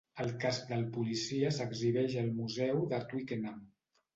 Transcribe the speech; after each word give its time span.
El 0.21 0.29
casc 0.43 0.63
del 0.69 0.81
policia 0.95 1.51
s'exhibeix 1.59 2.15
al 2.25 2.33
museu 2.41 2.83
de 2.95 3.03
Twickenham. 3.13 3.63